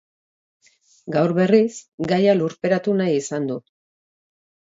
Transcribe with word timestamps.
Gaur 1.15 1.33
berriz, 1.39 1.75
gaia 2.13 2.35
lurperatu 2.39 2.95
nahi 3.03 3.15
izan 3.19 3.45
du. 3.51 3.61